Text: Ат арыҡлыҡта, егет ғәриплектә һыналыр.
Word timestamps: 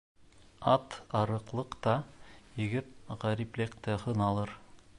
Ат 0.75 0.95
арыҡлыҡта, 1.19 1.93
егет 2.63 2.89
ғәриплектә 3.25 3.99
һыналыр. 4.07 4.57